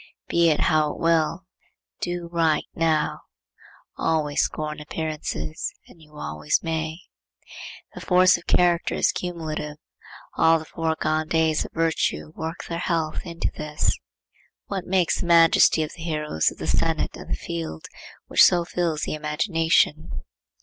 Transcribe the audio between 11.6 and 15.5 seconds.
of virtue work their health into this. What makes the